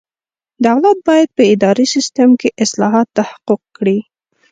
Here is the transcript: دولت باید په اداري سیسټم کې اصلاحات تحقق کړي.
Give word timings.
دولت 0.65 0.97
باید 1.07 1.29
په 1.37 1.43
اداري 1.53 1.85
سیسټم 1.93 2.29
کې 2.39 2.49
اصلاحات 2.63 3.07
تحقق 3.17 3.61
کړي. 3.77 3.97